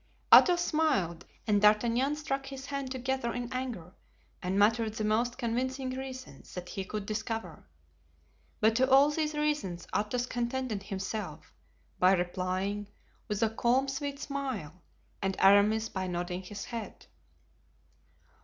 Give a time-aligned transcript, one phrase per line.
[0.33, 3.93] Athos smiled and D'Artagnan struck his hands together in anger
[4.41, 7.67] and muttered the most convincing reasons that he could discover;
[8.61, 11.53] but to all these reasons Athos contented himself
[11.99, 12.87] by replying
[13.27, 14.73] with a calm, sweet smile
[15.21, 17.05] and Aramis by nodding his head.